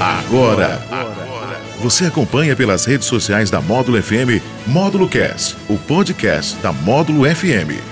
Agora. 0.00 0.80
Você 1.80 2.06
acompanha 2.06 2.54
pelas 2.54 2.84
redes 2.84 3.06
sociais 3.06 3.50
da 3.50 3.60
Módulo 3.60 4.00
FM 4.00 4.40
Módulo 4.66 5.08
Cast, 5.08 5.56
o 5.68 5.76
podcast 5.76 6.56
da 6.62 6.72
Módulo 6.72 7.24
FM. 7.24 7.91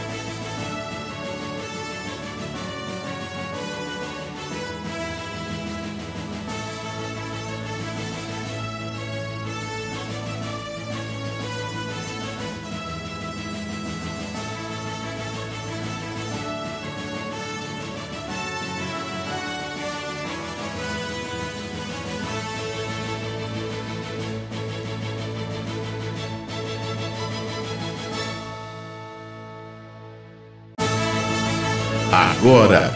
Agora. 32.13 32.93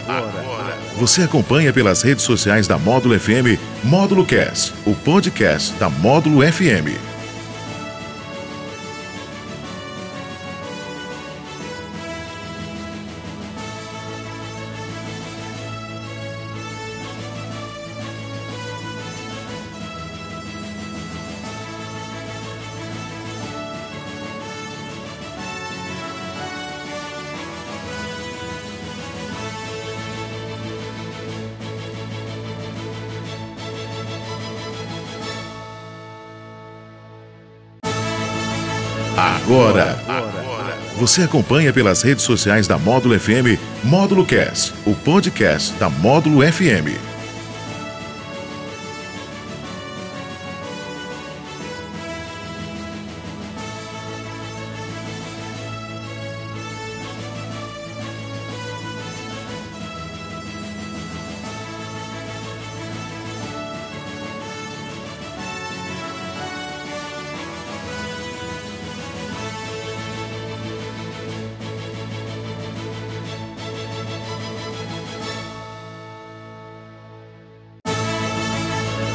Você 0.97 1.23
acompanha 1.23 1.73
pelas 1.73 2.01
redes 2.01 2.23
sociais 2.23 2.67
da 2.67 2.77
Módulo 2.77 3.19
FM 3.19 3.59
Módulo 3.83 4.25
Cast, 4.25 4.73
o 4.85 4.93
podcast 4.93 5.73
da 5.73 5.89
Módulo 5.89 6.41
FM. 6.41 7.14
Agora. 39.17 39.97
Você 40.97 41.23
acompanha 41.23 41.73
pelas 41.73 42.01
redes 42.01 42.23
sociais 42.23 42.67
da 42.67 42.77
Módulo 42.77 43.19
FM 43.19 43.59
Módulo 43.83 44.25
Cast, 44.25 44.73
o 44.85 44.93
podcast 44.93 45.73
da 45.73 45.89
Módulo 45.89 46.41
FM. 46.41 47.14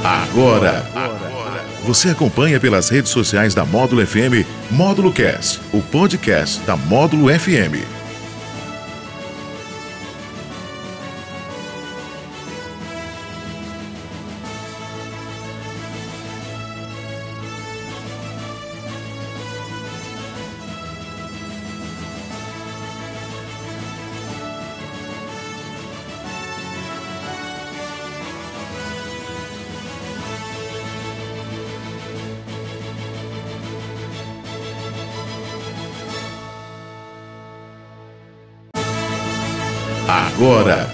Agora. 0.05 0.84
Você 1.84 2.11
acompanha 2.11 2.61
pelas 2.61 2.88
redes 2.88 3.11
sociais 3.11 3.55
da 3.55 3.65
Módulo 3.65 4.06
FM 4.06 4.47
Módulo 4.71 5.12
Cast, 5.12 5.61
o 5.72 5.83
podcast 5.83 6.61
da 6.61 6.77
Módulo 6.77 7.28
FM. 7.28 8.00
Agora. 40.10 40.91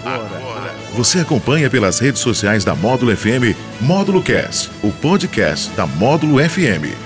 Você 0.92 1.20
acompanha 1.20 1.70
pelas 1.70 1.98
redes 1.98 2.20
sociais 2.20 2.66
da 2.66 2.74
Módulo 2.74 3.16
FM 3.16 3.56
Módulo 3.80 4.22
Cast, 4.22 4.70
o 4.82 4.92
podcast 4.92 5.70
da 5.70 5.86
Módulo 5.86 6.36
FM. 6.38 7.05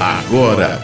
Agora. 0.00 0.80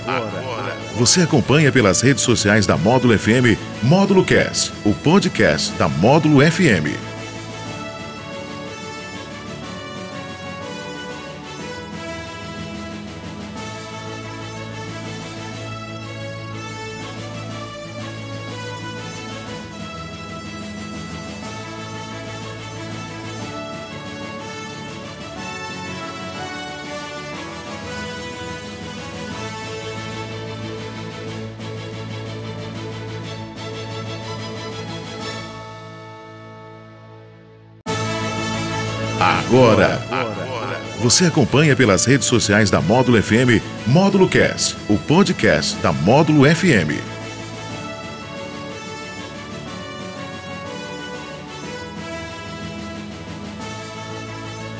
Você 0.96 1.22
acompanha 1.22 1.72
pelas 1.72 2.00
redes 2.00 2.22
sociais 2.22 2.66
da 2.66 2.76
Módulo 2.76 3.18
FM 3.18 3.58
Módulo 3.82 4.24
Cast, 4.24 4.72
o 4.84 4.92
podcast 4.92 5.72
da 5.72 5.88
Módulo 5.88 6.40
FM. 6.40 7.13
Agora. 39.20 40.00
Você 41.00 41.26
acompanha 41.26 41.76
pelas 41.76 42.04
redes 42.04 42.26
sociais 42.26 42.70
da 42.70 42.80
Módulo 42.80 43.22
FM 43.22 43.62
Módulo 43.86 44.28
Cast, 44.28 44.76
o 44.88 44.96
podcast 44.96 45.76
da 45.76 45.92
Módulo 45.92 46.44
FM. 46.44 46.98